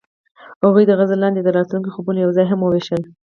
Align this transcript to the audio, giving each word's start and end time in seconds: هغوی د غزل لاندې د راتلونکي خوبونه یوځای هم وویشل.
هغوی 0.63 0.83
د 0.87 0.91
غزل 0.99 1.19
لاندې 1.23 1.41
د 1.43 1.49
راتلونکي 1.57 1.89
خوبونه 1.95 2.19
یوځای 2.21 2.45
هم 2.47 2.59
وویشل. 2.61 3.01